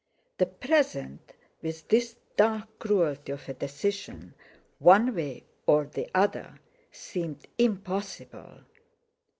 The 0.39 0.47
present 0.47 1.33
with 1.61 1.87
this 1.89 2.15
dark 2.35 2.79
cruelty 2.79 3.33
of 3.33 3.47
a 3.47 3.53
decision, 3.53 4.33
one 4.79 5.13
way 5.13 5.43
or 5.67 5.85
the 5.85 6.09
other, 6.15 6.59
seemed 6.91 7.45
impossible. 7.59 8.61